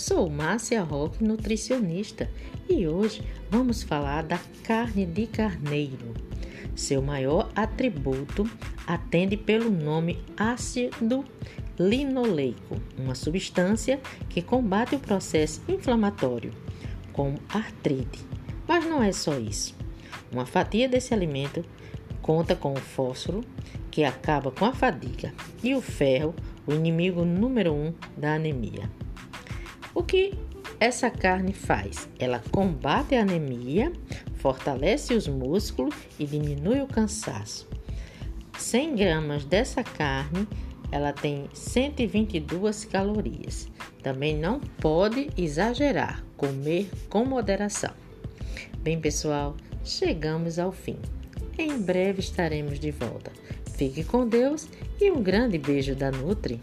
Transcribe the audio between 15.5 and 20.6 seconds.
inflamatório, como artrite. Mas não é só isso. Uma